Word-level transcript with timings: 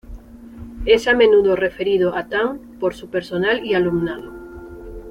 Es 0.87 1.07
a 1.07 1.13
menudo 1.13 1.55
referido 1.55 2.15
a 2.15 2.27
tan 2.27 2.57
por 2.79 2.95
su 2.95 3.09
personal 3.11 3.63
y 3.63 3.75
alumnado. 3.75 4.31